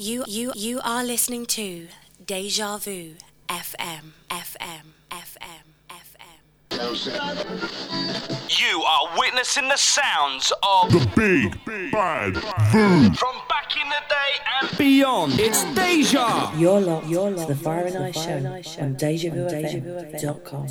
You 0.00 0.24
you 0.26 0.52
you 0.56 0.80
are 0.82 1.04
listening 1.04 1.44
to 1.60 1.86
Deja 2.24 2.78
Vu 2.78 3.16
FM 3.48 4.12
FM 4.30 4.94
FM 5.10 5.66
FM. 5.90 6.40
You 8.48 8.82
are 8.82 9.18
witnessing 9.18 9.68
the 9.68 9.76
sounds 9.76 10.52
of 10.62 10.90
The 10.92 11.06
big 11.14 11.62
bad 11.92 12.34
food. 12.72 13.18
from 13.18 13.36
back 13.50 13.76
in 13.76 13.86
the 13.90 14.02
day 14.08 14.40
and 14.62 14.78
Beyond. 14.78 15.38
It's 15.38 15.64
Deja. 15.74 16.50
You're 16.56 16.80
locked, 16.80 17.06
you're 17.06 17.30
locked 17.32 17.48
to 17.48 17.54
the 17.54 17.60
Fire 17.60 17.84
and 17.84 17.98
Ice 17.98 18.24
Show 18.24 18.38
on 18.82 18.96
DejaVuFM.com. 18.96 20.66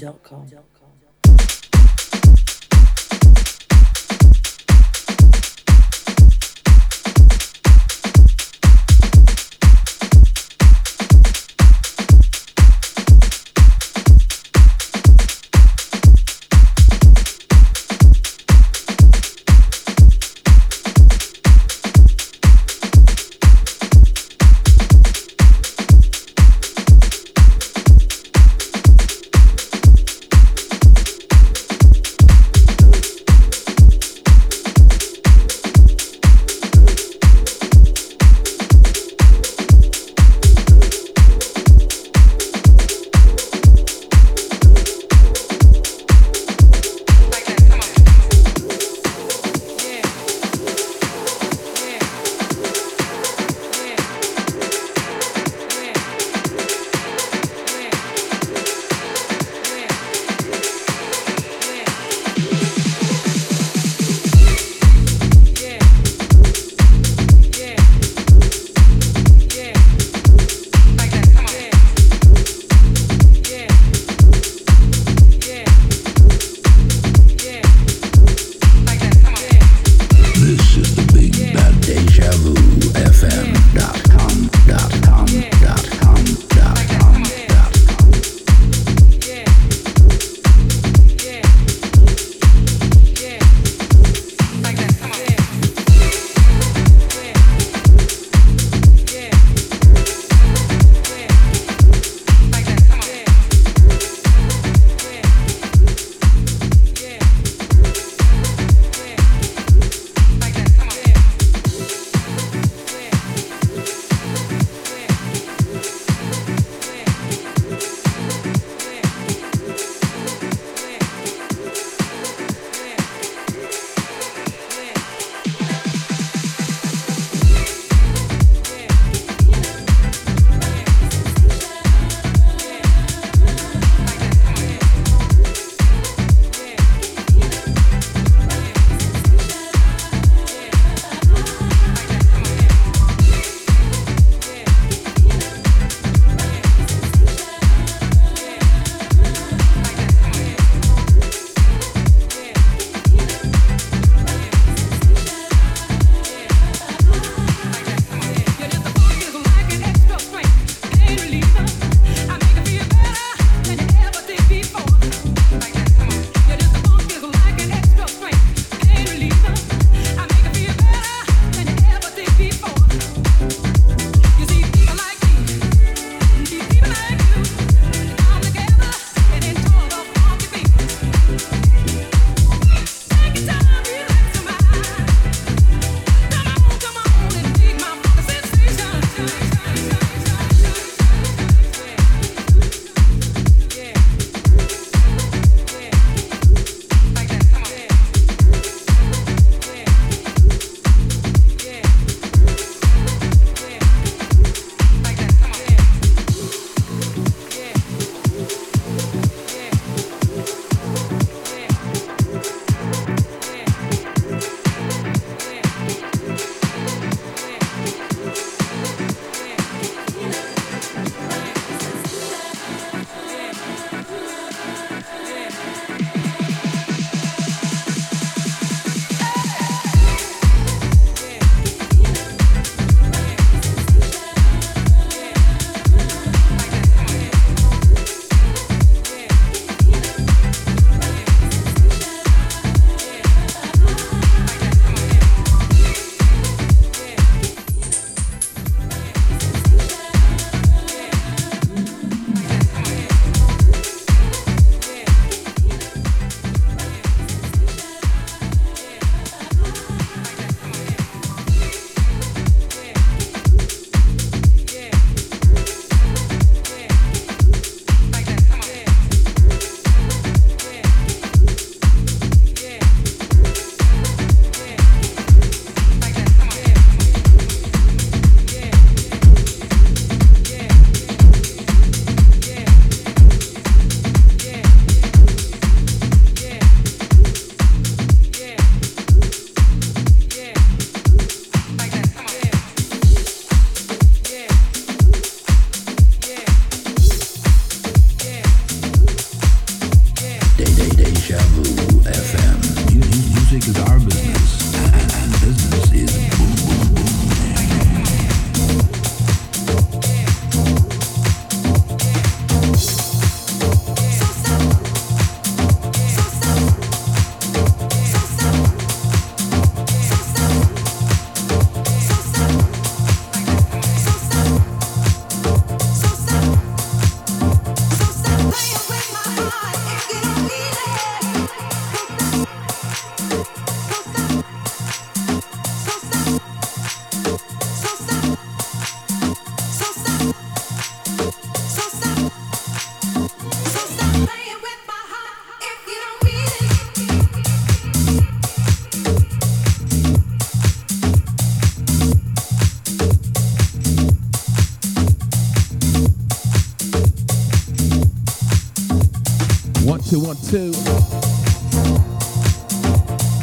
two. 360.35 360.71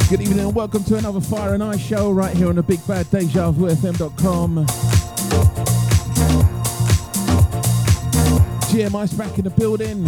Good 0.09 0.21
evening 0.21 0.39
and 0.39 0.55
welcome 0.55 0.85
to 0.85 0.97
another 0.97 1.21
Fire 1.21 1.55
and 1.55 1.63
Ice 1.63 1.81
show 1.81 2.13
right 2.13 2.37
here 2.37 2.49
on 2.49 2.57
the 2.57 2.63
Big 2.63 2.87
Bad 2.87 3.11
Deja 3.11 3.51
Vu 3.51 3.67
FM.com. 3.67 4.67
GMI's 8.67 9.13
back 9.15 9.37
in 9.39 9.45
the 9.45 9.51
building. 9.51 10.05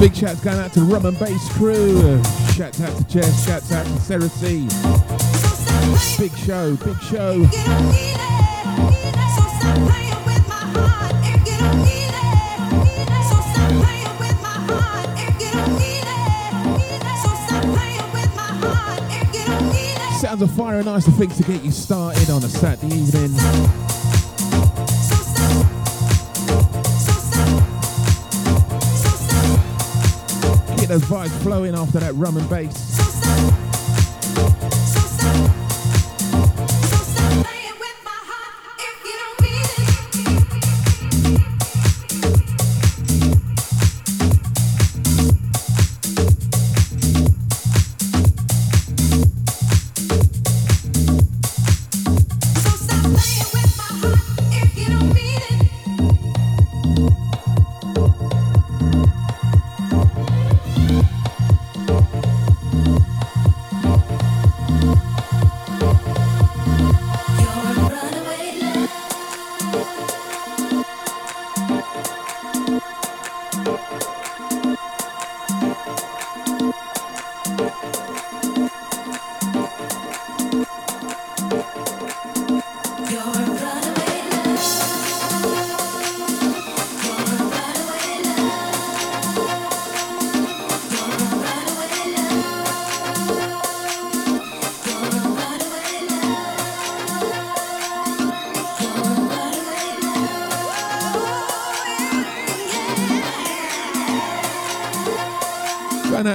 Big 0.00 0.16
shouts 0.16 0.40
going 0.40 0.58
out 0.58 0.72
to 0.72 0.80
the 0.80 0.86
Rum 0.86 1.06
and 1.06 1.18
Bass 1.18 1.48
crew. 1.52 2.43
Shouts 2.54 2.80
out 2.82 2.96
to 2.96 3.04
Jess, 3.08 3.46
shouts 3.46 3.72
out 3.72 3.84
to 3.84 4.00
Sarah 4.00 4.28
C. 4.28 4.68
Big 6.22 6.30
show, 6.38 6.76
big 6.76 7.00
show. 7.02 7.44
Sounds 20.20 20.42
of 20.42 20.50
fire 20.52 20.78
and 20.78 20.88
ice, 20.88 21.06
the 21.06 21.10
things 21.10 21.36
to 21.38 21.42
get 21.42 21.64
you 21.64 21.72
started 21.72 22.30
on 22.30 22.44
a 22.44 22.48
Saturday 22.48 22.94
evening. 22.94 23.93
Those 30.94 31.02
vibes 31.06 31.42
flowing 31.42 31.74
after 31.74 31.98
that 31.98 32.14
rum 32.14 32.36
and 32.36 32.48
bass. 32.48 32.93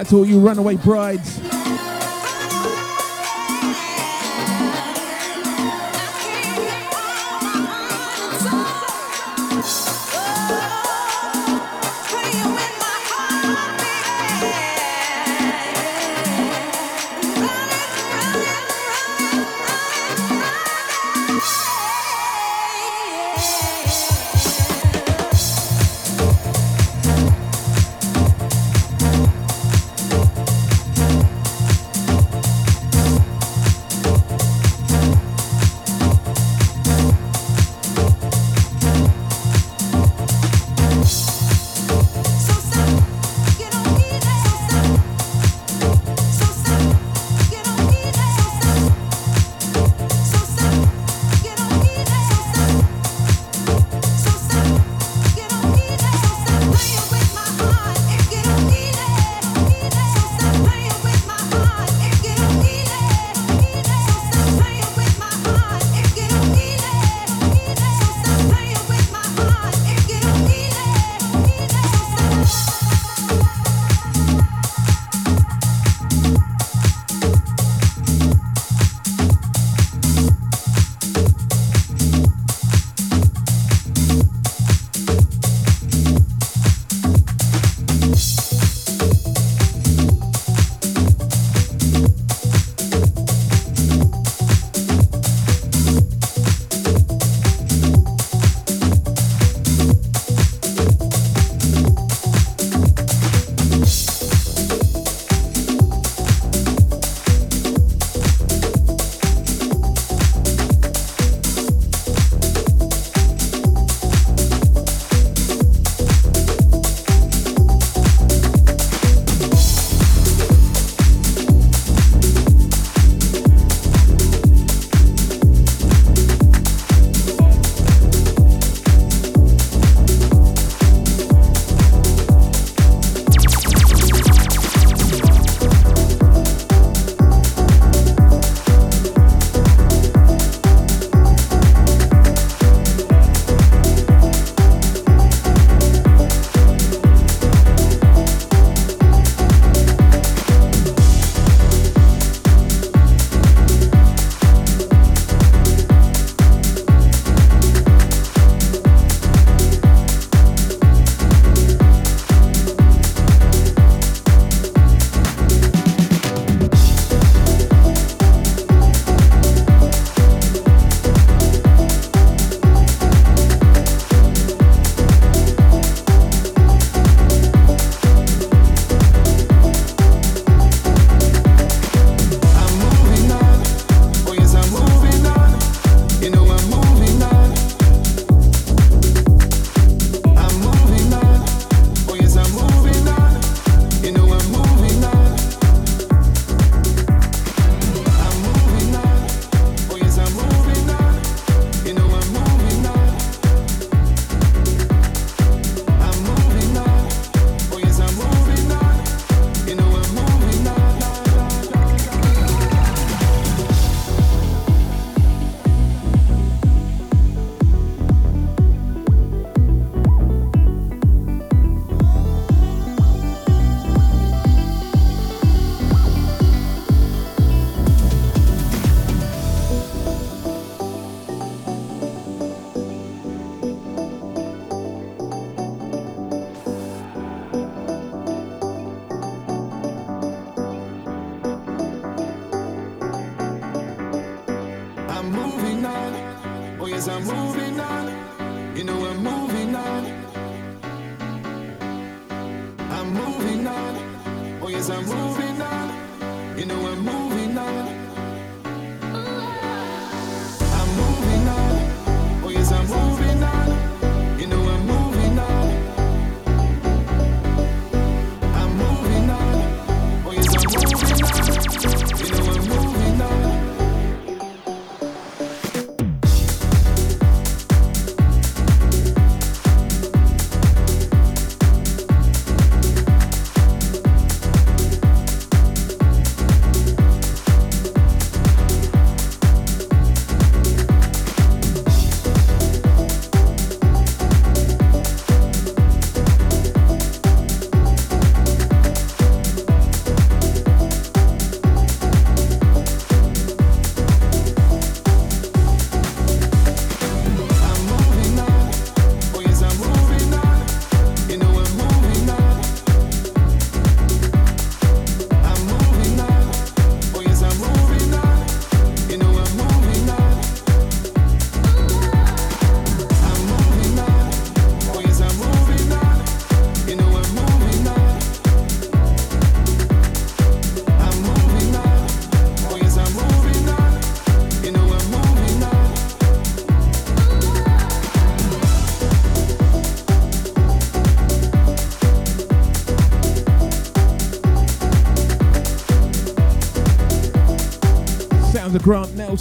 To 0.09 0.17
all 0.17 0.25
you 0.25 0.39
runaway 0.39 0.75
brides. 0.75 1.38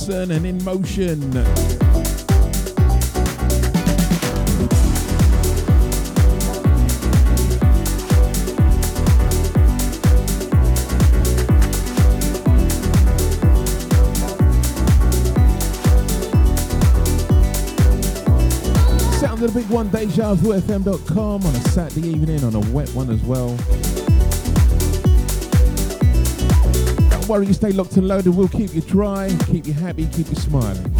And 0.07 0.47
In 0.47 0.64
Motion. 0.64 1.21
Sounds 19.19 19.43
of 19.43 19.52
the 19.52 19.52
big 19.52 19.69
one, 19.69 19.90
DejaVuFM.com 19.90 21.45
on 21.45 21.55
a 21.55 21.61
Saturday 21.71 22.09
evening 22.09 22.45
on 22.45 22.55
a 22.55 22.61
wet 22.71 22.88
one 22.90 23.11
as 23.11 23.21
well. 23.23 23.59
Worry, 27.28 27.47
you 27.47 27.52
stay 27.52 27.73
locked 27.73 27.97
and 27.97 28.08
loaded. 28.08 28.35
We'll 28.35 28.49
keep 28.49 28.75
you 28.75 28.80
dry, 28.80 29.28
keep 29.47 29.66
you 29.66 29.75
happy, 29.75 30.06
keep 30.06 30.28
you 30.28 30.37
smiling. 30.37 30.98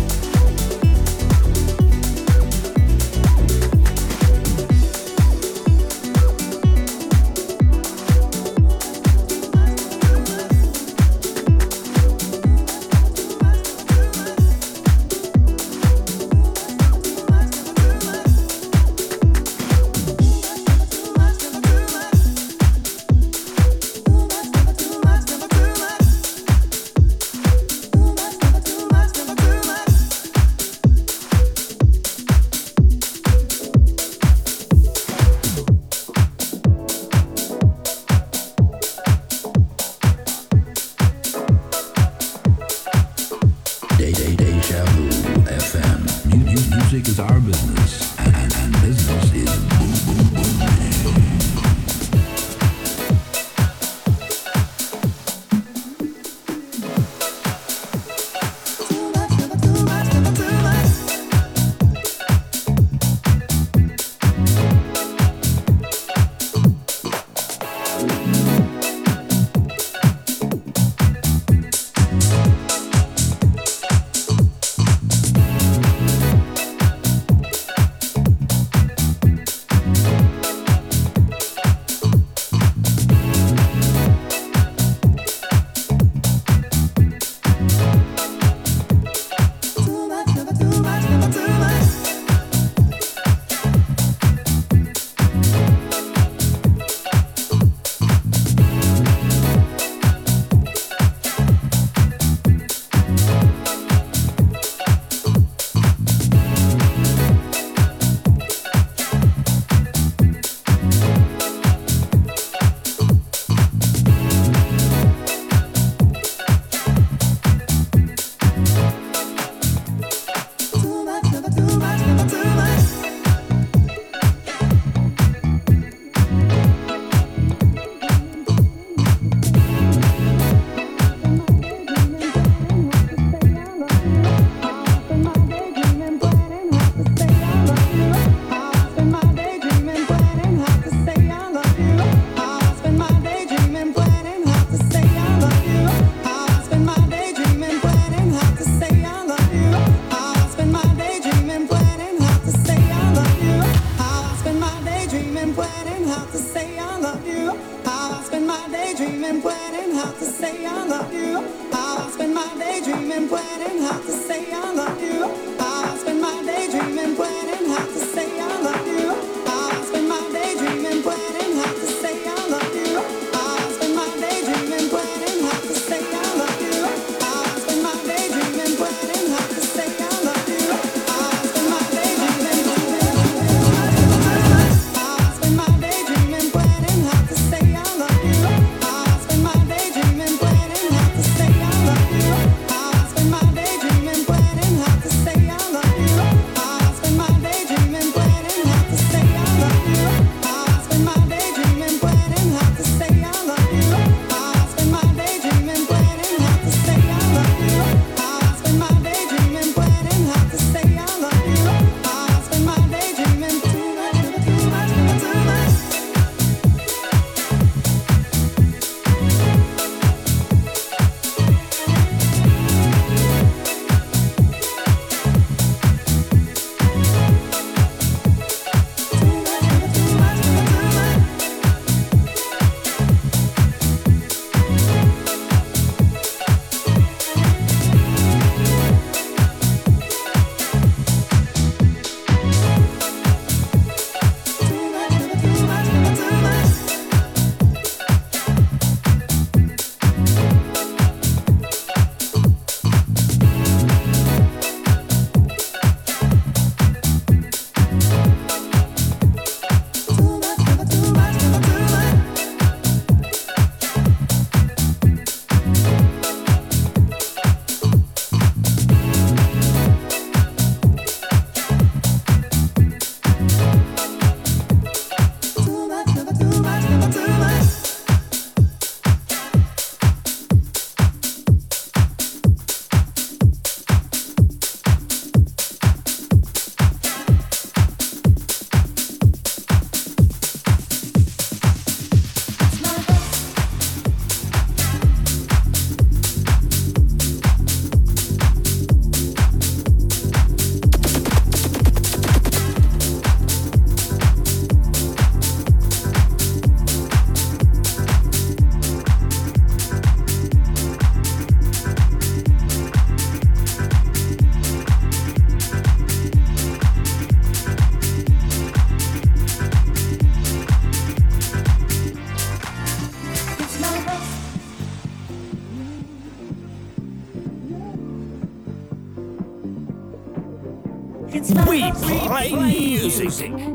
music. 333.29 333.68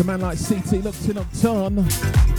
a 0.00 0.04
man 0.04 0.20
like 0.20 0.38
CT, 0.38 0.84
locked 0.84 1.08
in, 1.08 1.16
locked 1.16 1.24
ton. 1.40 2.35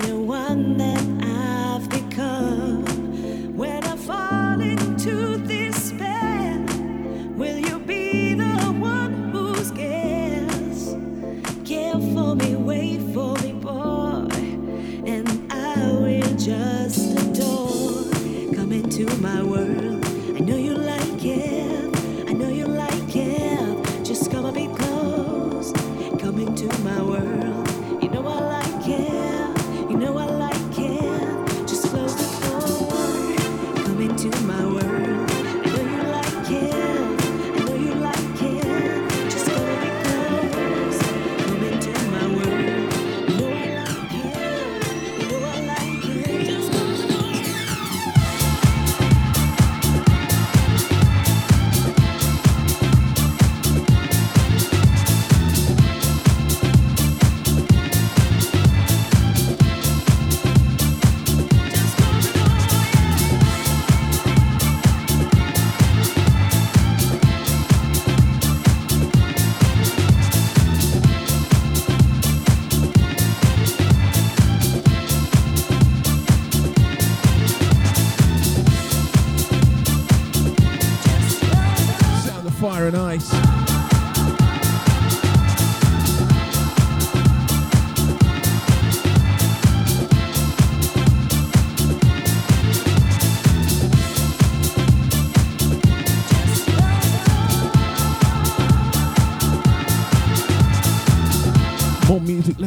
Light? 0.00 0.08
See 0.08 0.49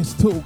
More 0.03 0.11
music, 0.11 0.42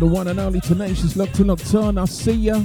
the 0.00 0.06
one 0.06 0.28
and 0.28 0.40
only 0.40 0.60
Tenacious 0.60 1.14
Locked 1.14 1.34
to 1.34 1.44
On. 1.74 1.98
I'll 1.98 2.06
see 2.06 2.32
ya. 2.32 2.62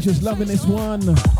Just 0.00 0.22
loving 0.22 0.46
this 0.46 0.64
one. 0.66 1.35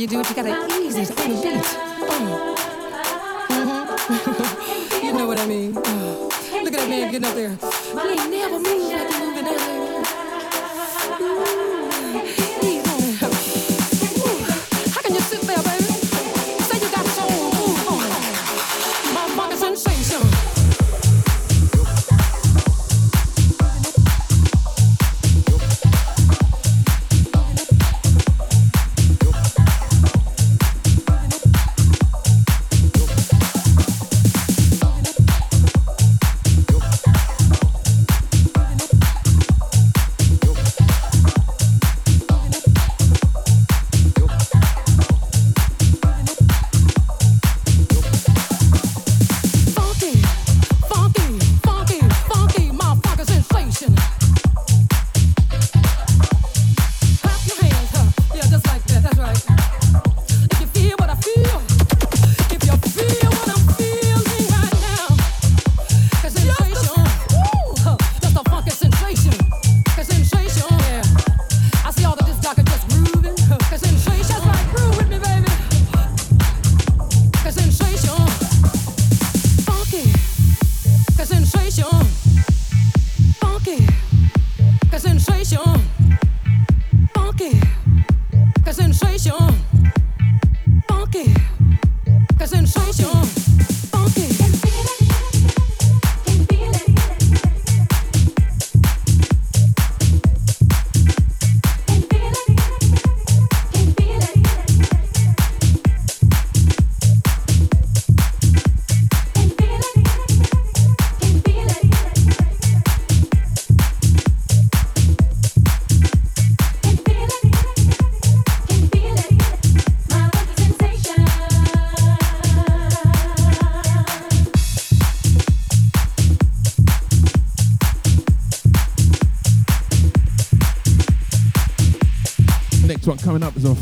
you 0.00 0.06
do, 0.06 0.20
it. 0.20 0.30
you 0.30 0.34
gotta 0.34 0.80
ease 0.80 0.96
it. 0.96 1.39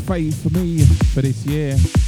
fight 0.09 0.33
for 0.33 0.49
mim 0.49 0.87
but 1.13 1.23
it's 1.23 1.45
yeah. 1.45 1.98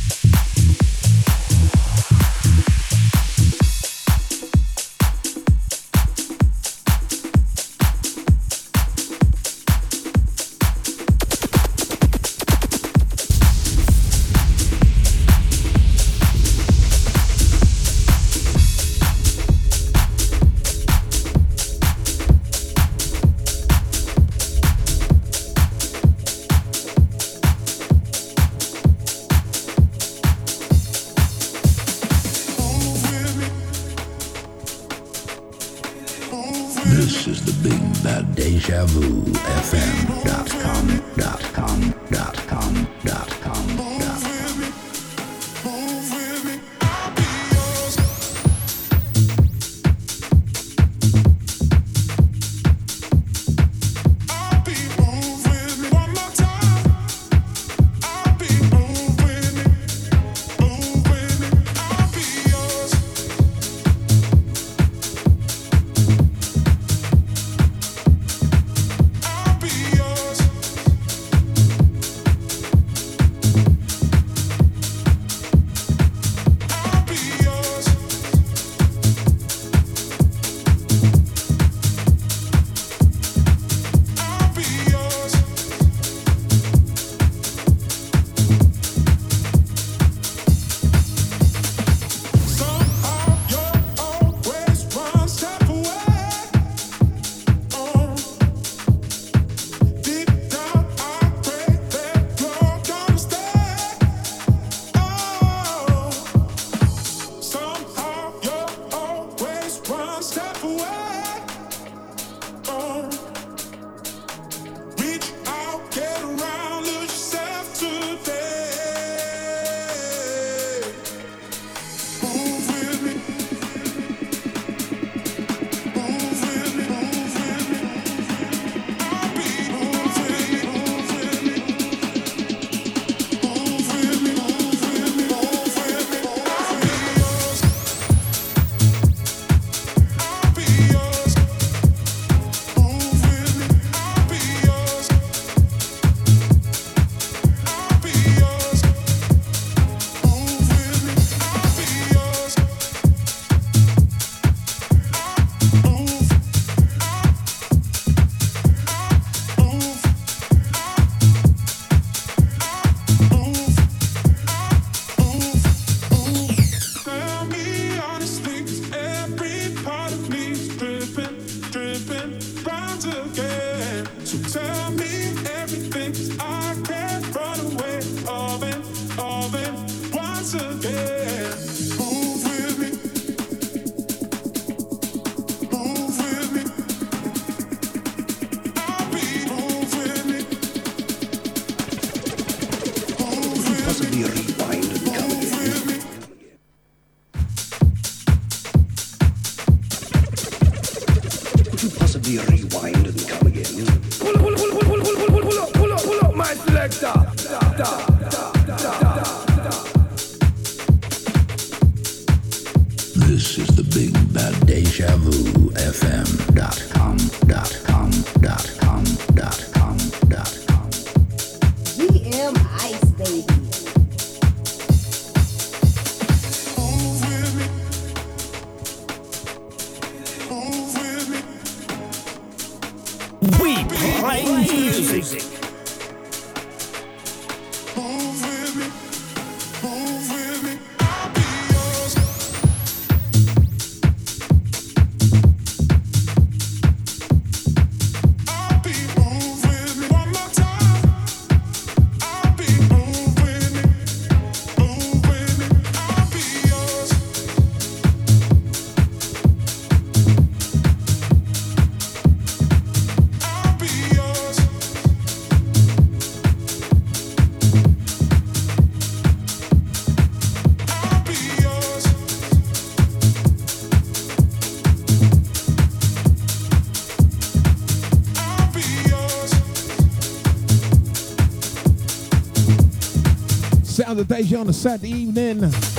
Deja 284.32 284.60
on 284.60 284.70
a 284.70 284.74
Saturday 284.74 285.10
evening. 285.10 285.91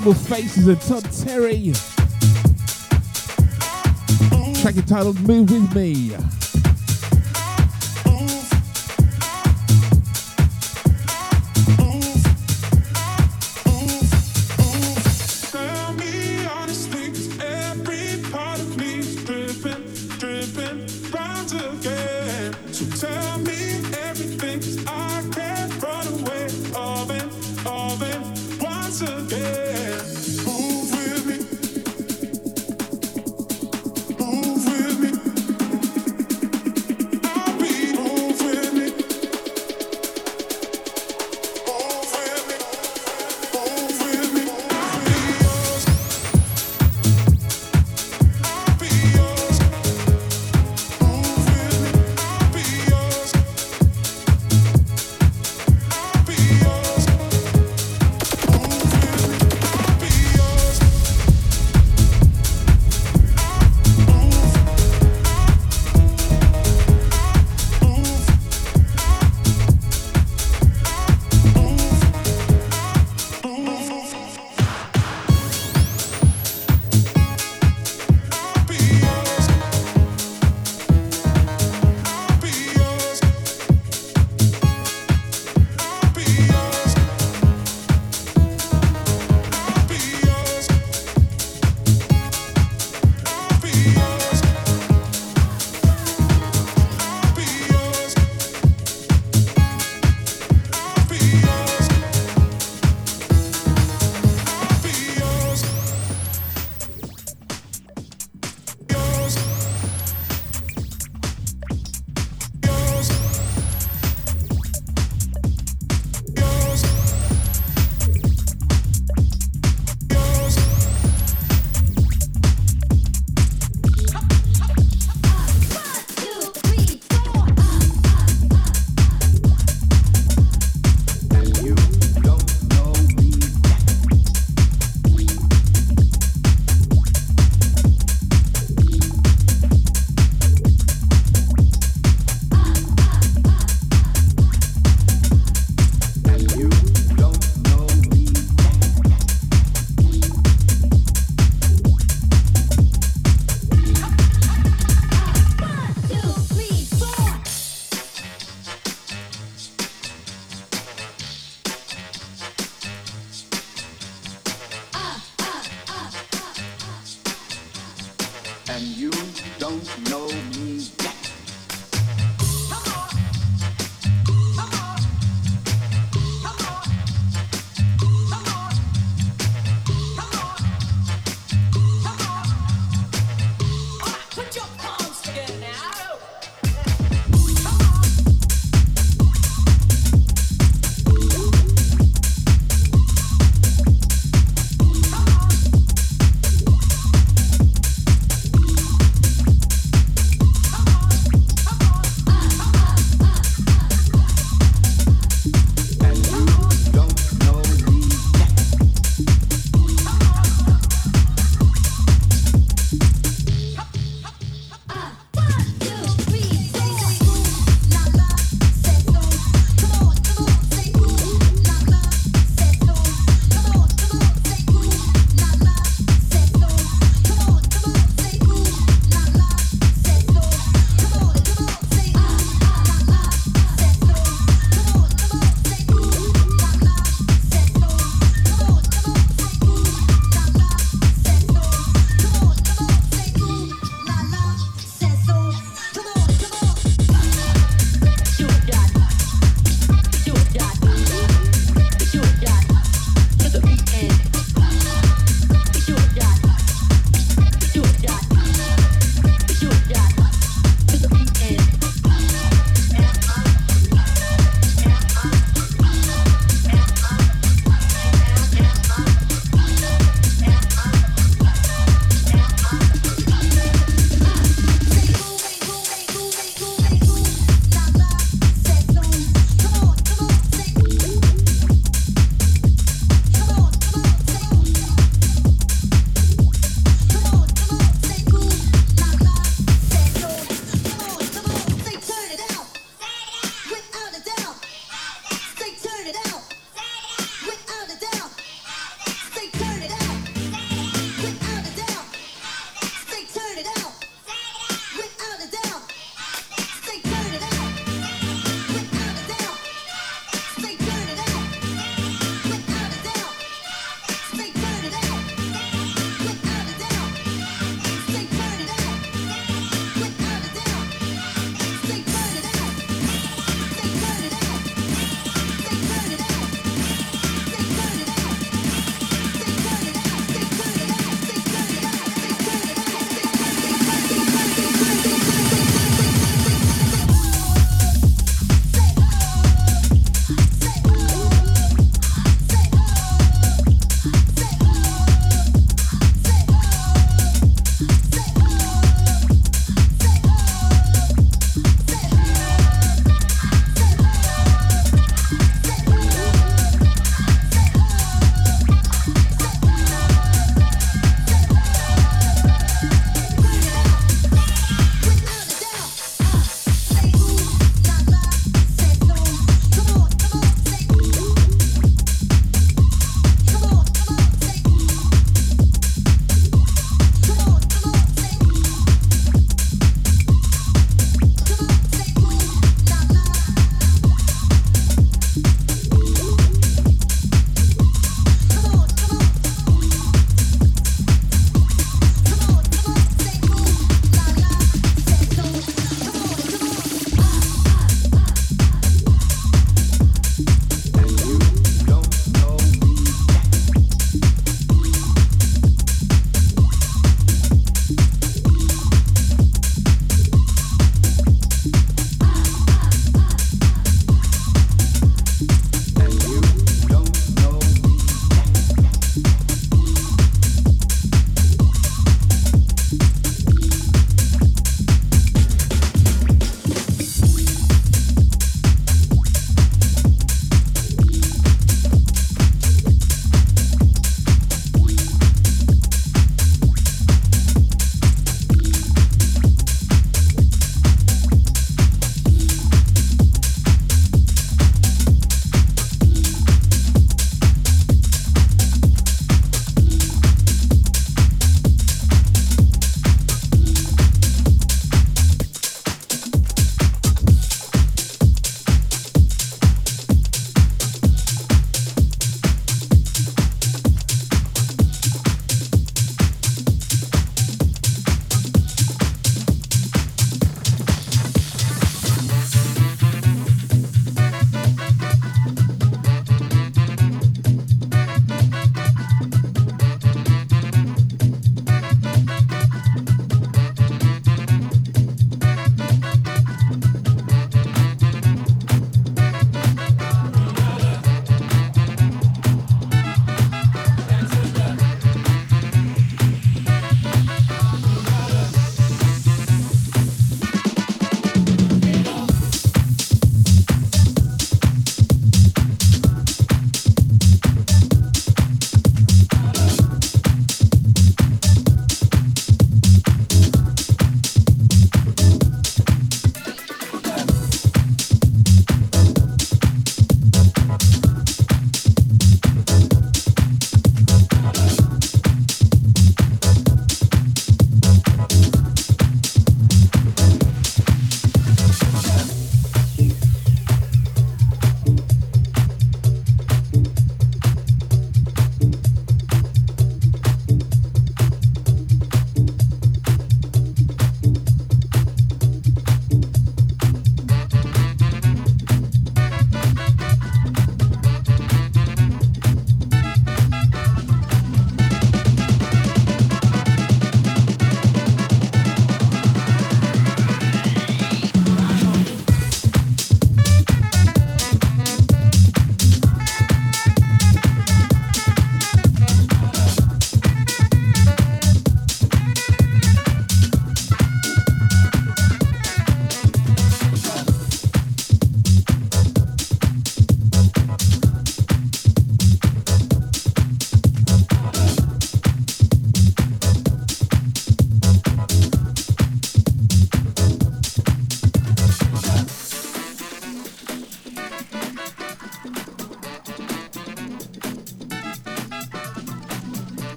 Able 0.00 0.14
Faces 0.14 0.66
and 0.66 0.80
Todd 0.80 1.04
Terry. 1.12 1.74
Track 4.62 4.76
entitled 4.76 5.20
Move 5.20 5.50
With 5.50 5.74
Me. 5.74 6.39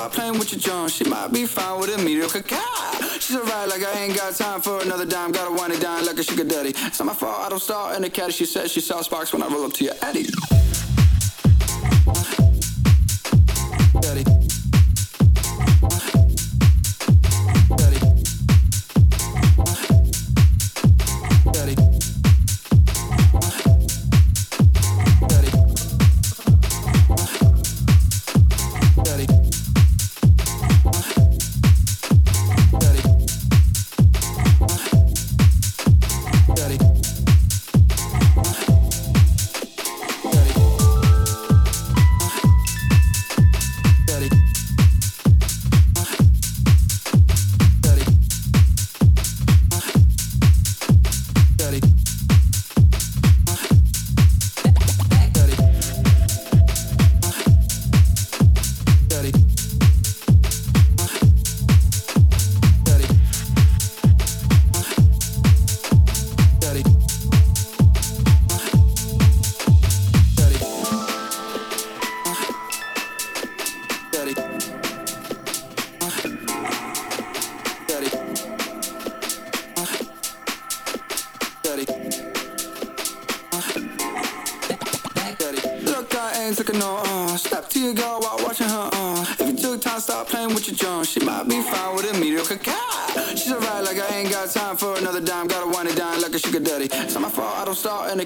Start 0.00 0.12
playing 0.12 0.38
with 0.38 0.50
your 0.50 0.60
John. 0.60 0.88
She 0.88 1.04
might 1.04 1.30
be 1.30 1.44
fine 1.44 1.78
with 1.78 1.94
a 1.94 2.02
mediocre 2.02 2.42
car. 2.42 2.94
She's 3.20 3.36
alright, 3.36 3.68
like 3.68 3.84
I 3.84 4.04
ain't 4.04 4.16
got 4.16 4.34
time 4.34 4.62
for 4.62 4.80
another 4.80 5.04
dime. 5.04 5.30
Gotta 5.30 5.54
wind 5.54 5.74
it 5.74 5.80
down 5.82 6.06
like 6.06 6.18
a 6.18 6.22
sugar 6.22 6.44
daddy. 6.44 6.70
It's 6.70 7.00
not 7.00 7.06
my 7.06 7.12
fault, 7.12 7.38
I 7.38 7.50
don't 7.50 7.60
start 7.60 7.96
in 7.96 8.02
the 8.02 8.08
caddy. 8.08 8.32
She 8.32 8.46
said 8.46 8.70
she 8.70 8.80
saw 8.80 9.02
sparks 9.02 9.34
when 9.34 9.42
I 9.42 9.48
roll 9.48 9.66
up 9.66 9.74
to 9.74 9.84
your 9.84 9.94
Eddie. 10.00 10.59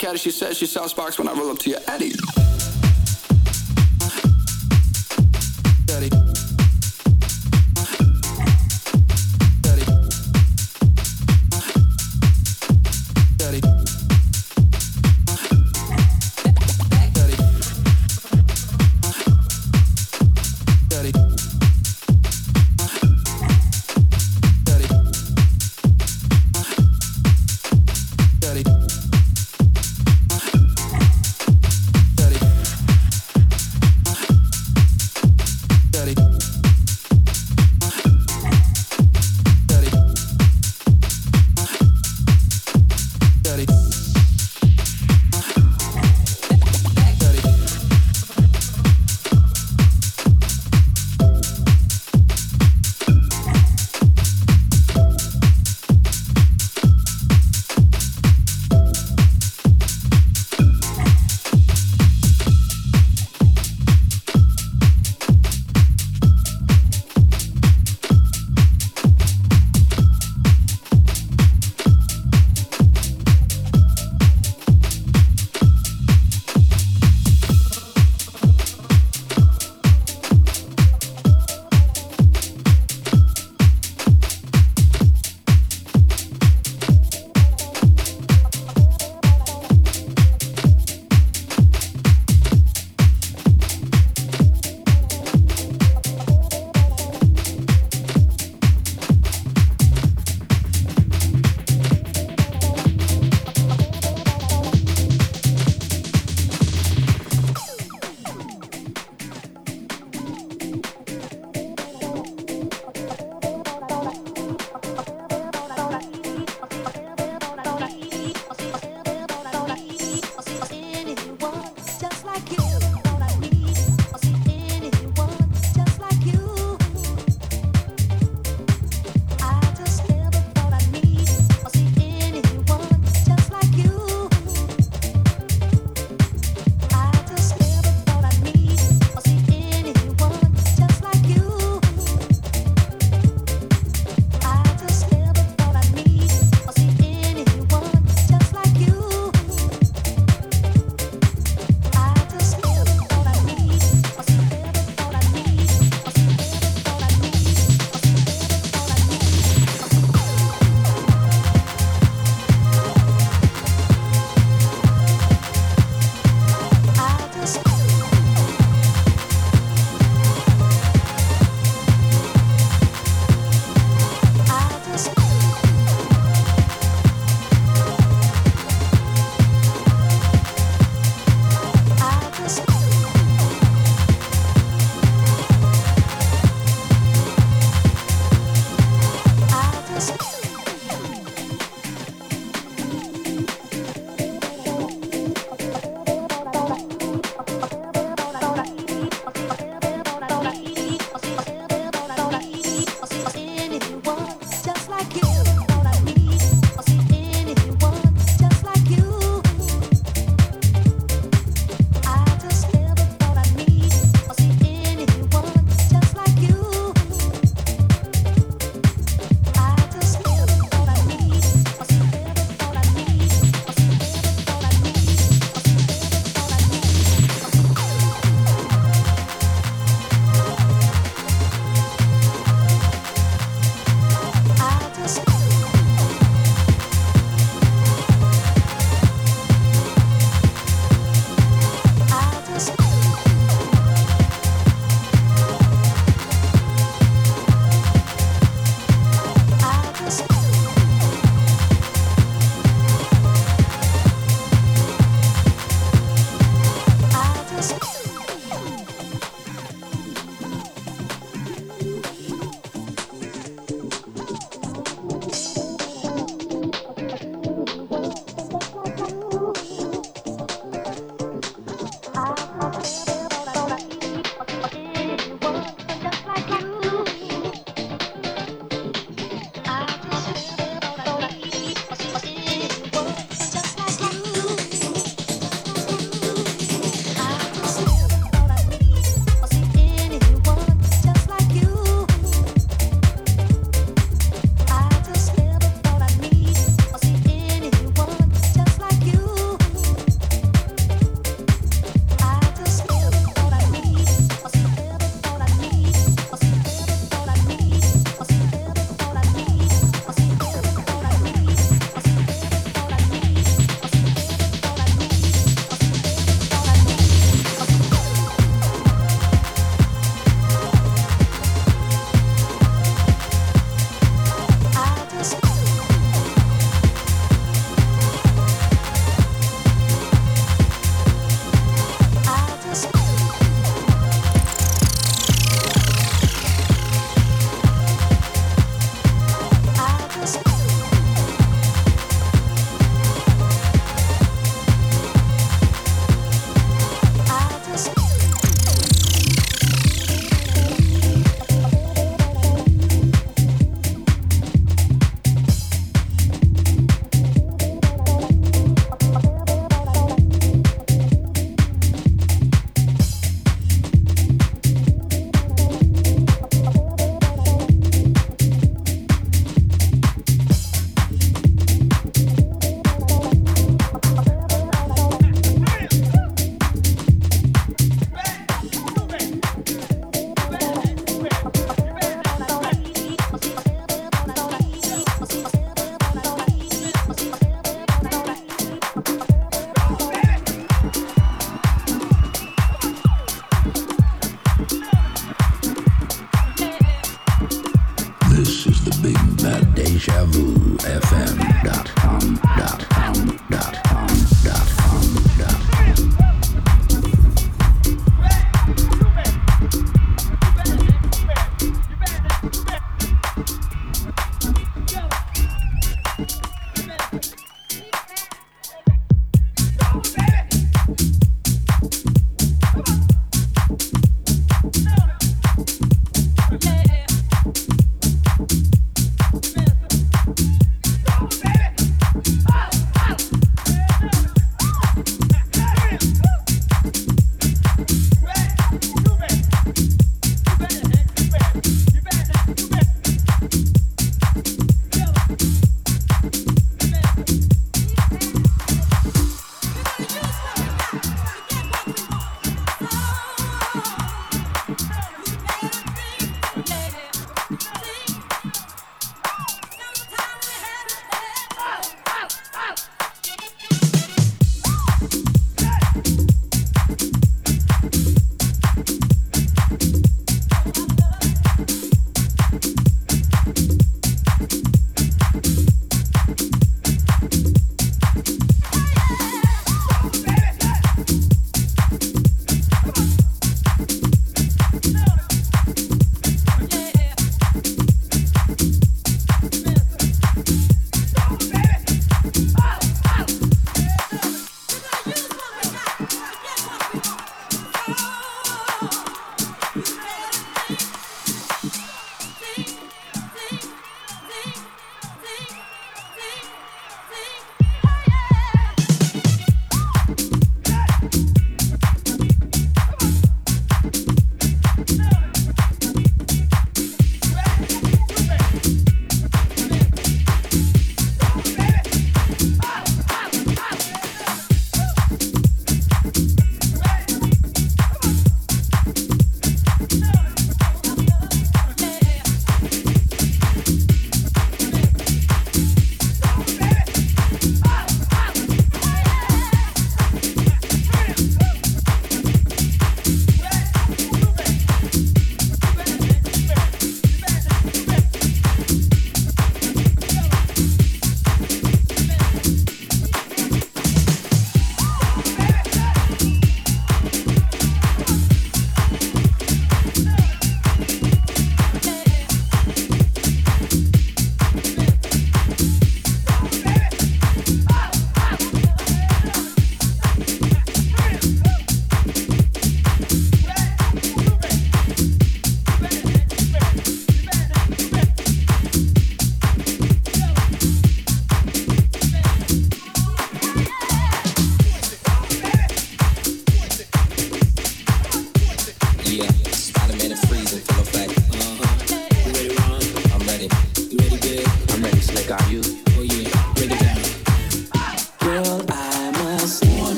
catty. 0.00 0.18
She 0.18 0.30
says 0.30 0.58
she 0.58 0.66
saw 0.66 0.86
sparks 0.86 1.18
when 1.18 1.28
I 1.28 1.32
roll 1.32 1.50
up 1.50 1.58
to. 1.60 1.69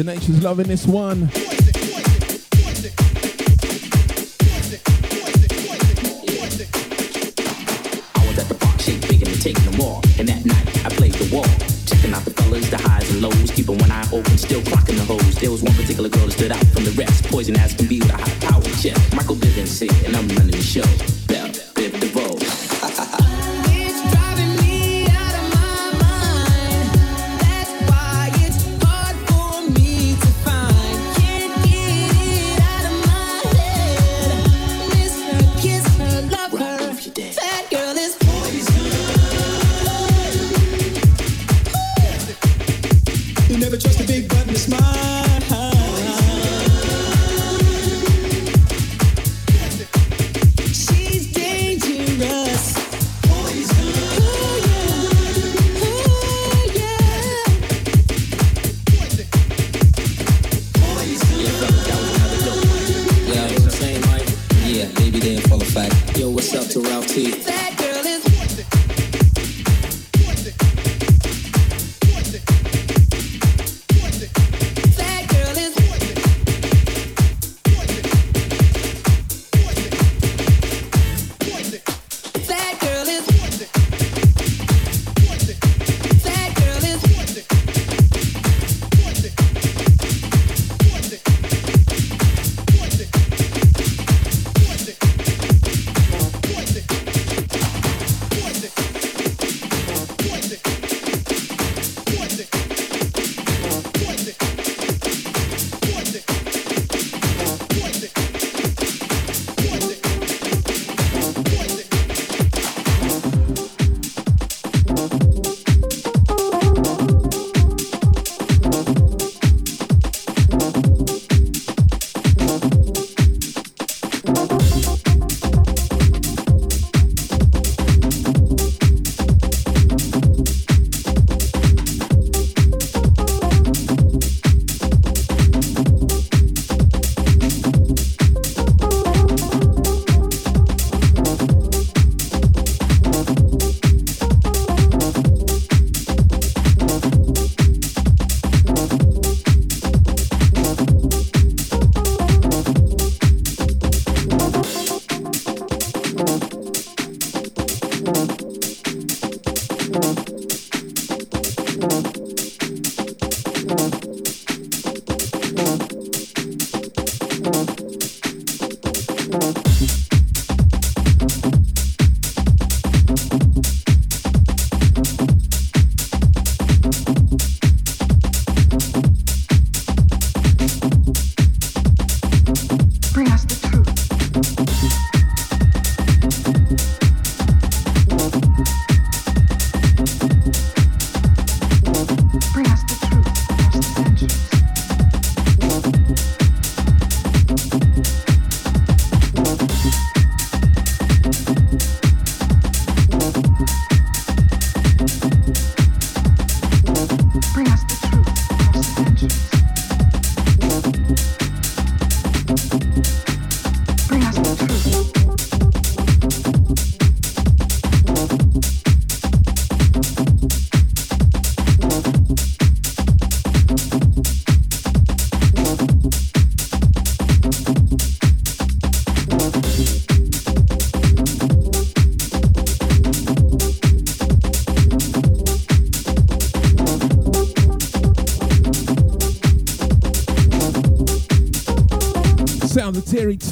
Tenacious 0.00 0.42
loving 0.42 0.66
this 0.66 0.86
one. 0.86 1.24
I 1.24 1.36
was 8.24 8.38
at 8.38 8.48
the 8.48 8.56
bar, 8.58 8.78
shake, 8.78 9.02
thinking 9.04 9.28
of 9.28 9.42
taking 9.42 9.62
them 9.70 9.78
all. 9.78 10.00
And 10.18 10.26
that 10.26 10.46
night, 10.46 10.86
I 10.86 10.88
played 10.88 11.12
the 11.12 11.28
wall. 11.36 11.44
Checking 11.84 12.14
out 12.14 12.24
the 12.24 12.30
fellas, 12.30 12.70
the 12.70 12.78
highs 12.78 13.10
and 13.10 13.20
lows. 13.20 13.50
Keeping 13.50 13.76
one 13.76 13.90
eye 13.90 14.08
open, 14.10 14.38
still 14.38 14.62
clocking 14.62 14.96
the 14.96 15.04
hoes. 15.04 15.34
There 15.34 15.50
was 15.50 15.62
one 15.62 15.74
particular 15.74 16.08
girl 16.08 16.24
that 16.24 16.32
stood 16.32 16.52
out 16.52 16.64
from 16.68 16.84
the 16.84 16.92
rest. 16.92 17.24
Poison 17.24 17.56
ass 17.56 17.74
can 17.74 17.86
be 17.86 17.98
with 17.98 18.08
a 18.08 18.16
high 18.16 18.38
power 18.40 18.62
chest. 18.80 19.14
Michael 19.14 19.36
Bivins 19.36 19.78
here, 19.78 19.92
and 20.06 20.16
I'm 20.16 20.26
running 20.28 20.52
the 20.52 20.62
show. 20.62 21.19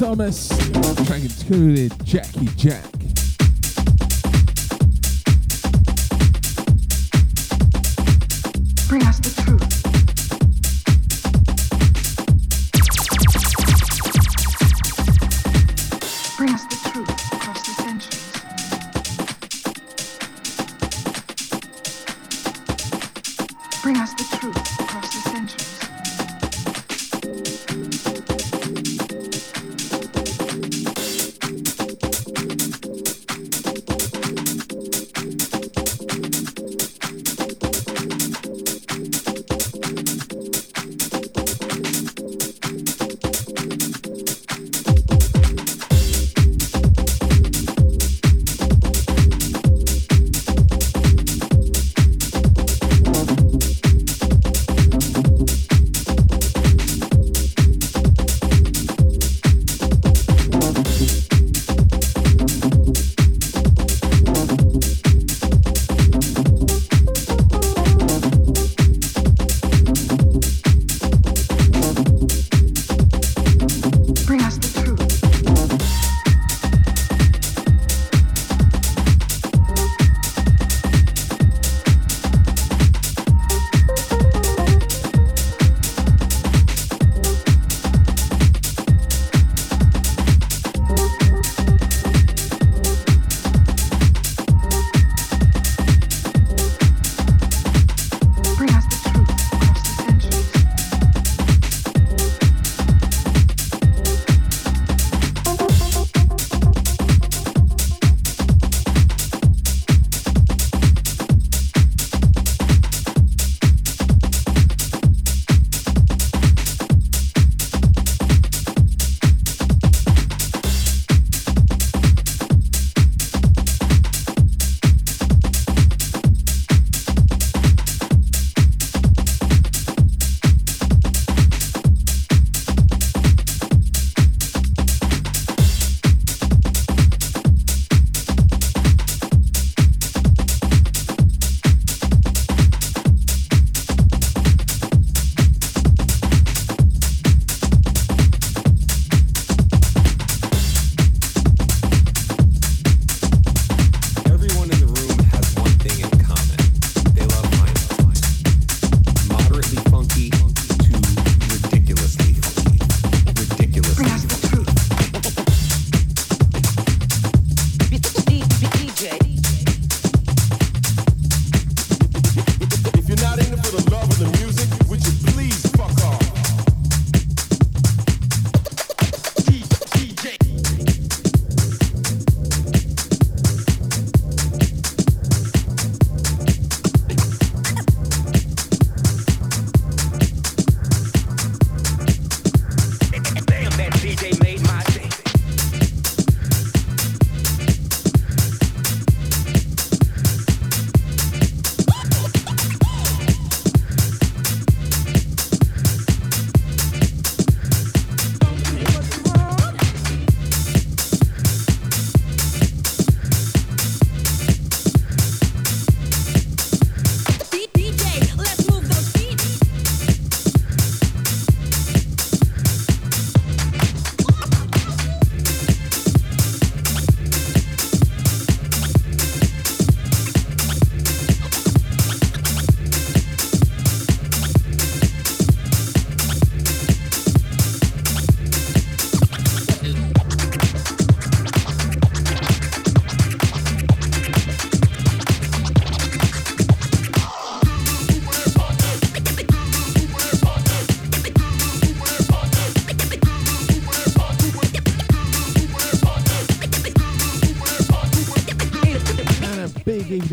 Thomas, 0.09 0.47
Dragon 1.05 1.29
Cooley, 1.47 1.91
Jackie 2.03 2.47
Jack. 2.57 2.98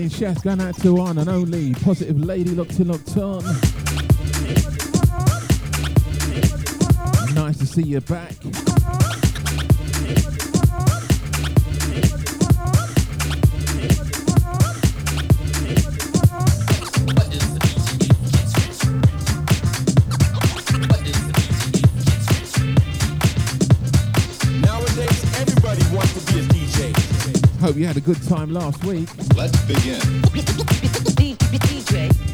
Morning 0.06 0.20
chefs 0.20 0.42
going 0.42 0.60
out 0.60 0.76
to 0.82 0.94
one 0.94 1.18
and 1.18 1.28
only 1.28 1.74
positive 1.74 2.16
lady 2.20 2.50
locked 2.50 2.78
in, 2.78 2.86
locked 2.86 3.16
on. 3.16 3.42
Nice 7.34 7.58
to 7.58 7.66
see 7.66 7.82
you 7.82 8.00
back. 8.02 8.34
Hope 27.60 27.74
you 27.74 27.86
had 27.86 27.96
a 27.96 28.00
good 28.00 28.22
time 28.28 28.52
last 28.52 28.84
week. 28.84 29.08
Let's 29.36 29.60
begin. 29.66 30.00
DJ. 31.12 32.25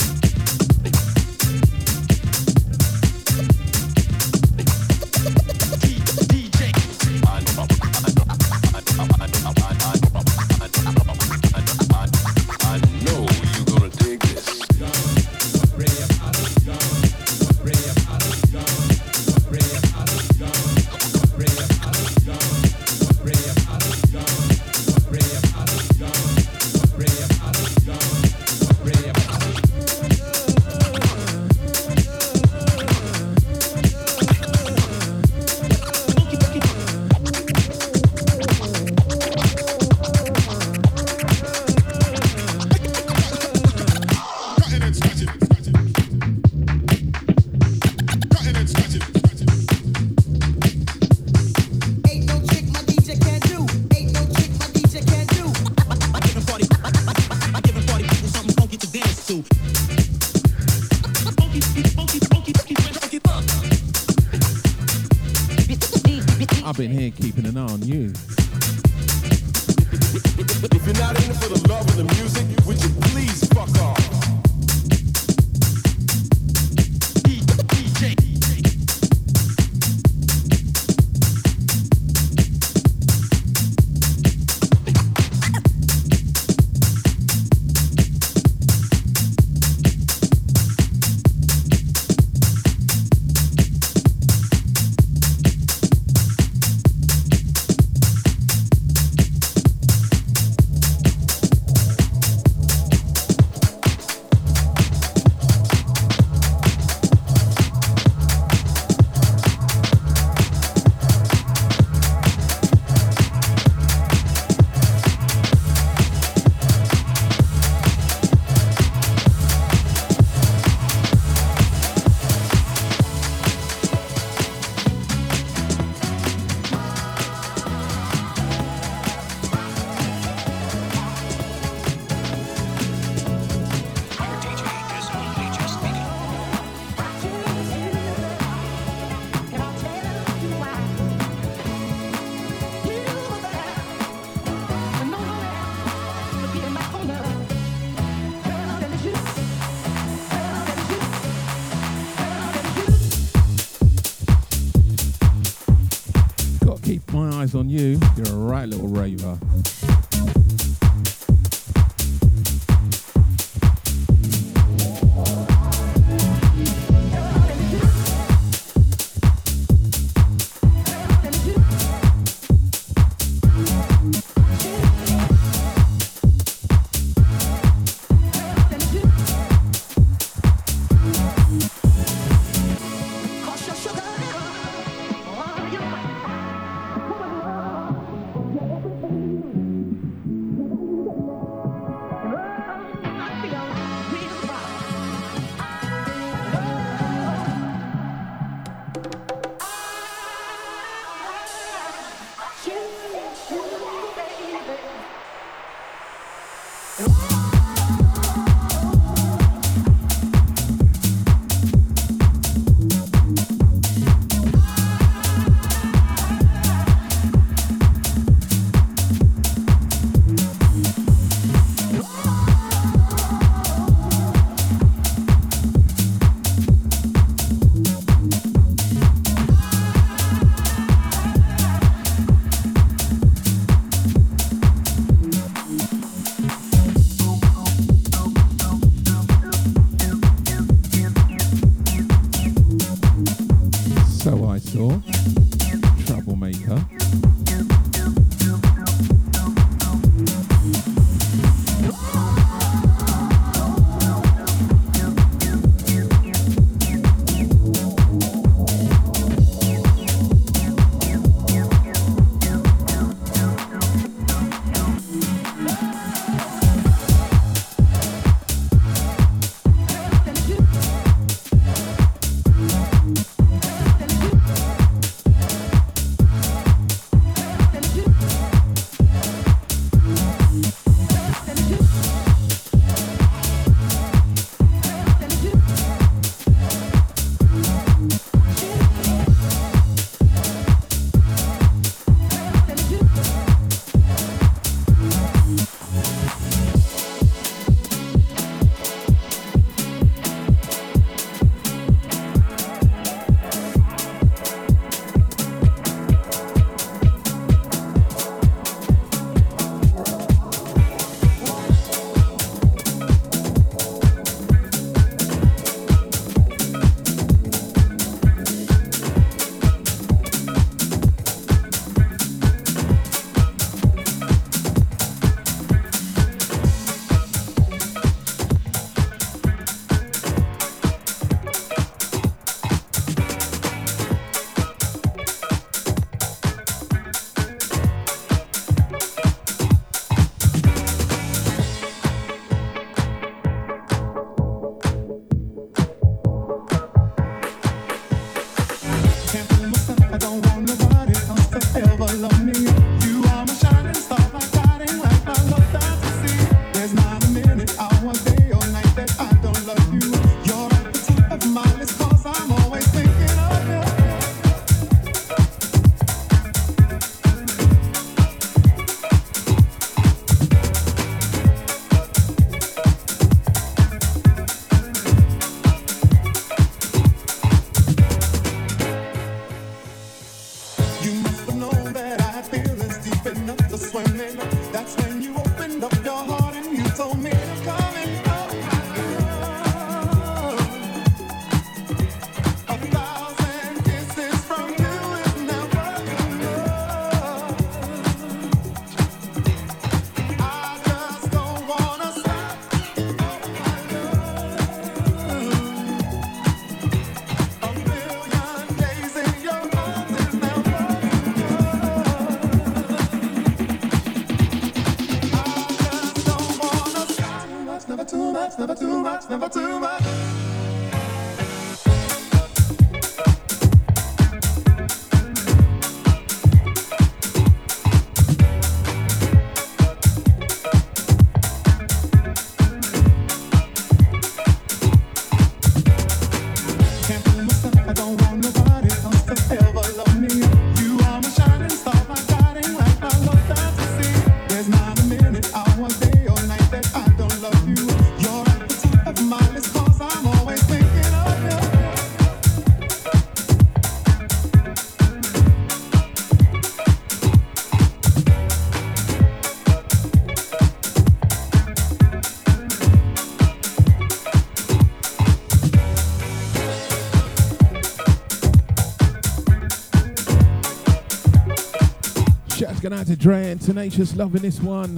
going 472.92 473.00
out 473.00 473.06
to 473.06 473.16
Dre 473.16 473.50
and 473.50 473.58
Tenacious, 473.60 474.14
loving 474.16 474.42
this 474.42 474.60
one. 474.60 474.96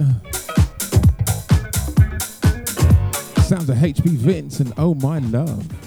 Sounds 3.43 3.69
of 3.69 3.77
HP 3.77 4.09
Vince 4.09 4.59
and 4.59 4.73
Oh 4.77 4.95
My 4.95 5.19
Love. 5.19 5.84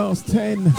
Last 0.00 0.28
10. 0.28 0.72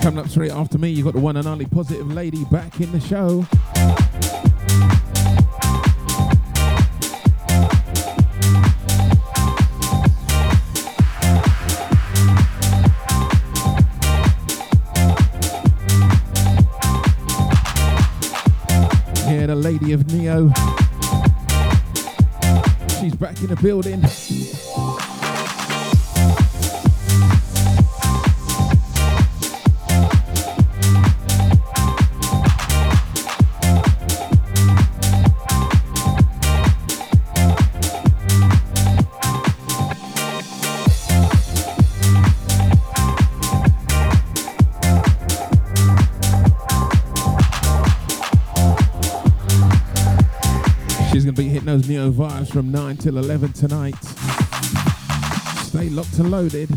Coming 0.00 0.18
up 0.18 0.28
straight 0.28 0.50
after 0.50 0.76
me, 0.76 0.88
you've 0.88 1.04
got 1.04 1.14
the 1.14 1.20
one 1.20 1.36
and 1.36 1.46
only 1.46 1.66
Positive 1.66 2.10
Lady 2.12 2.44
back 2.46 2.80
in 2.80 2.90
the 2.90 2.98
show. 2.98 3.46
The 19.46 19.54
Lady 19.54 19.92
of 19.92 20.12
Neo. 20.12 20.50
Back 23.36 23.42
in 23.42 23.54
the 23.54 23.62
building. 23.62 24.45
From 52.56 52.72
9 52.72 52.96
till 52.96 53.18
11 53.18 53.52
tonight. 53.52 54.02
Stay 55.66 55.90
locked 55.90 56.18
and 56.18 56.30
loaded. 56.30 56.70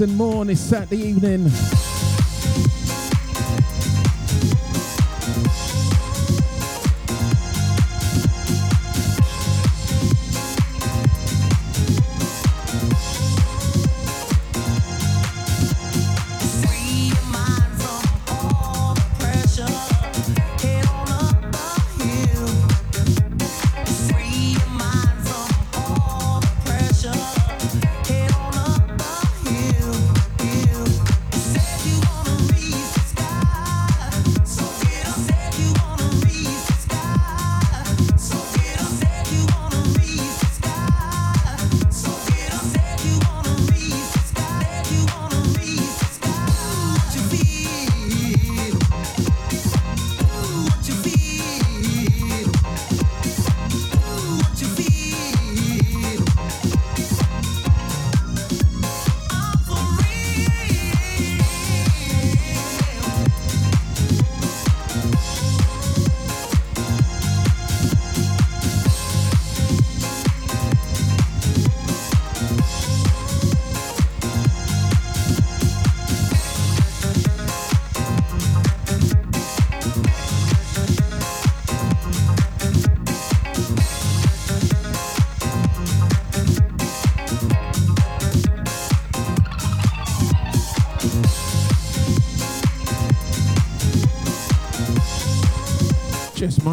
And 0.00 0.16
more 0.16 0.40
on 0.40 0.46
this 0.46 0.60
Saturday 0.60 0.96
evening. 0.98 1.50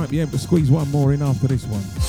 Might 0.06 0.12
be 0.12 0.20
able 0.20 0.32
to 0.34 0.38
squeeze 0.38 0.70
one 0.70 0.88
more 0.92 1.14
in 1.14 1.22
after 1.24 1.48
this 1.48 1.66
one. 1.66 2.05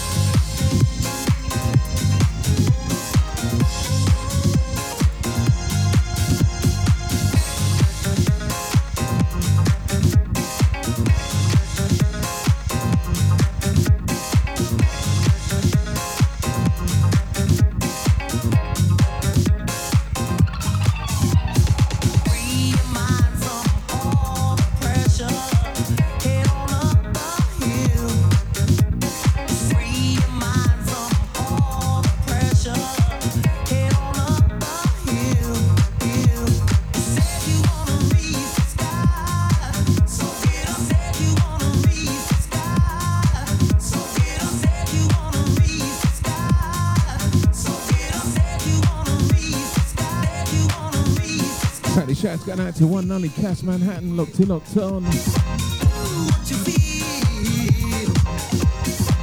Going 52.56 52.68
out 52.68 52.76
to 52.76 52.86
one 52.86 53.06
Nolly 53.06 53.28
Cass 53.28 53.62
Manhattan, 53.62 54.16
locked 54.16 54.40
in, 54.40 54.48
locked 54.48 54.78
on. 54.78 55.02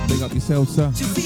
Big 0.08 0.22
up 0.22 0.32
yourself, 0.36 0.70
sir. 0.70 1.23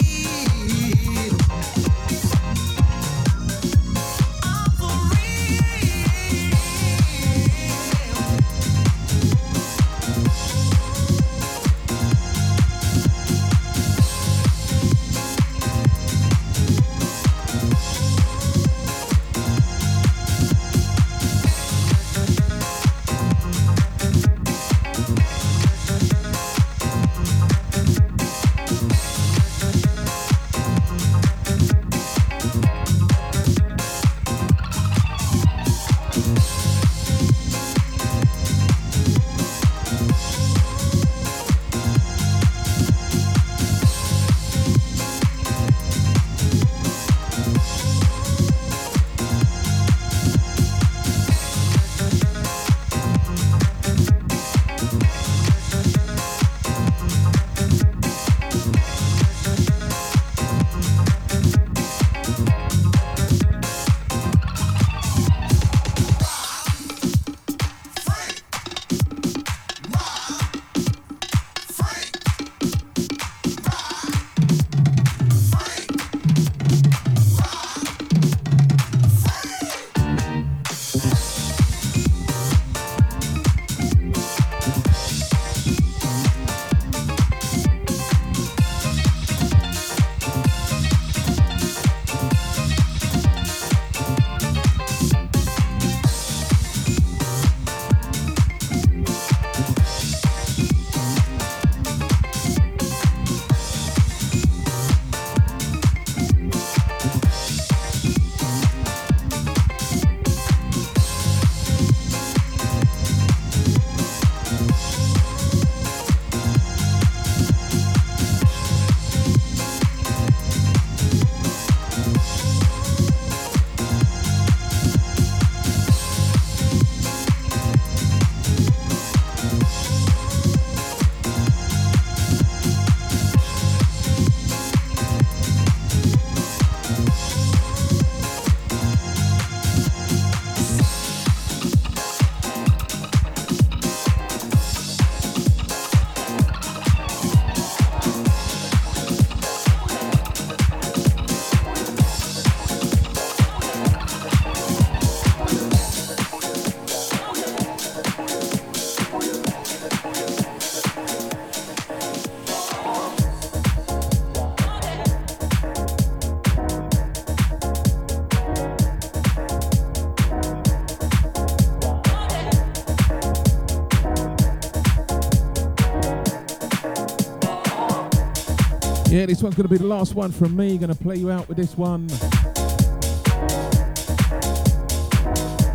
This 179.28 179.44
one's 179.44 179.56
going 179.56 179.68
to 179.68 179.70
be 179.70 179.78
the 179.78 179.86
last 179.86 180.16
one 180.16 180.32
from 180.32 180.56
me. 180.56 180.78
Going 180.78 180.88
to 180.88 180.96
play 180.96 181.18
you 181.18 181.30
out 181.30 181.50
with 181.50 181.58
this 181.58 181.78
one. 181.78 182.08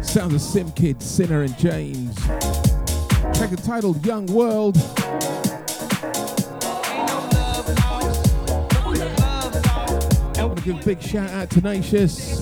Sounds 0.02 0.32
of 0.32 0.40
Simkid, 0.40 1.02
Sinner, 1.02 1.42
and 1.42 1.54
James. 1.58 2.16
Track 3.36 3.50
entitled 3.50 4.06
Young 4.06 4.24
World. 4.28 4.78
I 10.38 10.44
want 10.44 10.56
to 10.56 10.64
give 10.64 10.80
a 10.80 10.82
big 10.82 11.02
shout 11.02 11.28
out 11.28 11.50
to 11.50 11.60
Tenacious. 11.60 12.40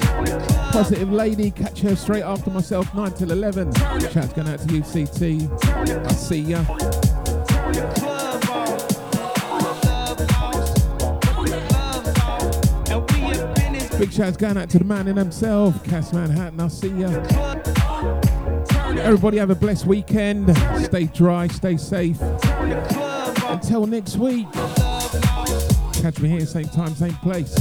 Positive 0.70 1.12
Lady, 1.12 1.50
catch 1.50 1.80
her 1.80 1.96
straight 1.96 2.22
after 2.22 2.50
myself, 2.50 2.94
9 2.94 3.10
till 3.14 3.32
11. 3.32 3.74
Shout's 3.74 4.32
going 4.32 4.46
out 4.46 4.60
to 4.60 4.66
UCT. 4.66 6.06
I 6.06 6.12
see 6.12 6.38
ya. 6.38 6.99
Big 14.00 14.12
shout's 14.14 14.38
going 14.38 14.56
out 14.56 14.70
to 14.70 14.78
the 14.78 14.84
man 14.84 15.08
in 15.08 15.16
himself, 15.18 15.84
Cass 15.84 16.14
Manhattan. 16.14 16.58
I'll 16.58 16.70
see 16.70 16.88
ya. 16.88 17.08
Everybody 18.98 19.36
have 19.36 19.50
a 19.50 19.54
blessed 19.54 19.84
weekend. 19.84 20.56
Stay 20.82 21.04
dry, 21.04 21.48
stay 21.48 21.76
safe. 21.76 22.18
Until 23.46 23.86
next 23.86 24.16
week. 24.16 24.50
Catch 26.00 26.18
me 26.20 26.30
here, 26.30 26.46
same 26.46 26.68
time, 26.68 26.94
same 26.94 27.12
place. 27.16 27.54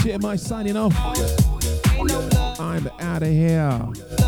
GMI 0.00 0.38
signing 0.40 0.78
off. 0.78 0.94
I'm 2.58 2.88
out 3.00 3.22
of 3.22 3.28
here. 3.28 4.27